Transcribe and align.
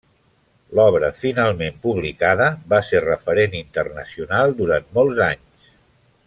L'obra 0.77 1.09
finalment 1.23 1.77
publicada 1.83 2.47
va 2.73 2.81
ser 2.87 3.03
referent 3.05 3.55
internacional 3.61 4.57
durant 4.63 4.91
molts 4.99 5.23
anys. 5.31 5.71